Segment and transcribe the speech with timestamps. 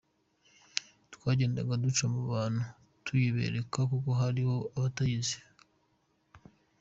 [1.13, 2.61] Twagendaga duca mu bantu
[3.05, 5.37] tuyibereka kuko harimo n’abatayizi.